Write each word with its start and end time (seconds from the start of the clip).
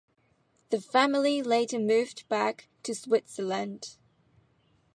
The 0.71 0.81
family 0.81 1.43
later 1.43 1.77
moved 1.77 2.27
back 2.27 2.67
to 2.81 2.95
Switzerland. 2.95 3.97